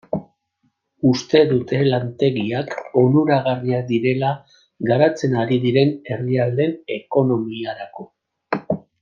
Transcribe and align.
Uste 1.09 1.41
dute 1.51 1.81
lantegiak 1.87 2.73
onuragarriak 3.01 3.85
direla 3.91 4.31
garatzen 4.93 5.37
ari 5.43 5.61
diren 5.67 5.95
herrialdeen 6.15 6.75
ekonomiarako. 6.99 8.09